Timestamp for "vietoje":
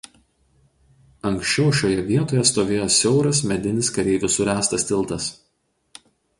2.07-2.47